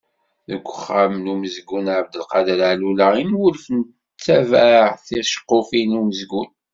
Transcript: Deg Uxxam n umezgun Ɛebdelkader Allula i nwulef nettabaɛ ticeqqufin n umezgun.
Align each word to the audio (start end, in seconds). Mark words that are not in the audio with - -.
Deg 0.47 0.63
Uxxam 0.71 1.13
n 1.23 1.31
umezgun 1.33 1.85
Ɛebdelkader 1.95 2.59
Allula 2.71 3.07
i 3.21 3.23
nwulef 3.25 3.65
nettabaɛ 3.75 4.83
ticeqqufin 5.05 5.89
n 5.95 5.99
umezgun. 6.01 6.49